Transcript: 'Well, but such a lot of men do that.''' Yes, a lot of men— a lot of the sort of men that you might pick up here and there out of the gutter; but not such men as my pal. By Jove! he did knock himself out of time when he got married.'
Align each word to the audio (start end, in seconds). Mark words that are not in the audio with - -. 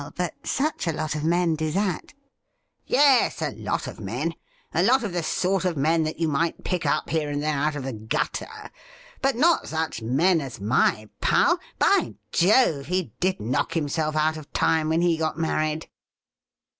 'Well, 0.01 0.13
but 0.17 0.33
such 0.43 0.87
a 0.87 0.91
lot 0.93 1.13
of 1.13 1.23
men 1.23 1.53
do 1.53 1.69
that.''' 1.69 2.15
Yes, 2.87 3.39
a 3.39 3.51
lot 3.51 3.85
of 3.85 3.99
men— 3.99 4.33
a 4.73 4.81
lot 4.81 5.03
of 5.03 5.13
the 5.13 5.21
sort 5.21 5.63
of 5.63 5.77
men 5.77 6.01
that 6.05 6.19
you 6.19 6.27
might 6.27 6.63
pick 6.63 6.87
up 6.87 7.11
here 7.11 7.29
and 7.29 7.43
there 7.43 7.53
out 7.59 7.75
of 7.75 7.83
the 7.83 7.93
gutter; 7.93 8.71
but 9.21 9.35
not 9.35 9.67
such 9.67 10.01
men 10.01 10.41
as 10.41 10.59
my 10.59 11.07
pal. 11.21 11.59
By 11.77 12.15
Jove! 12.31 12.87
he 12.87 13.13
did 13.19 13.39
knock 13.39 13.73
himself 13.75 14.15
out 14.15 14.37
of 14.37 14.51
time 14.53 14.89
when 14.89 15.01
he 15.03 15.17
got 15.17 15.37
married.' 15.37 15.87